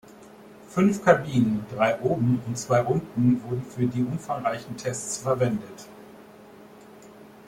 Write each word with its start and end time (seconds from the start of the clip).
Fünf 0.71 1.05
Kabinen, 1.05 1.63
drei 1.71 1.99
oben 2.01 2.41
und 2.47 2.57
zwei 2.57 2.83
unten 2.83 3.39
wurden 3.43 3.63
für 3.63 3.85
die 3.85 4.01
umfangreichen 4.03 4.75
Tests 4.75 5.17
verwendet. 5.17 5.87